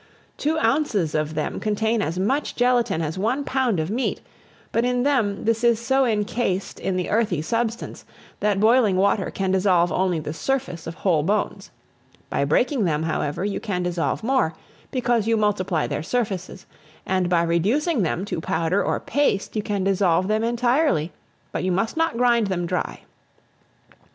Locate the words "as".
2.01-2.17, 3.03-3.19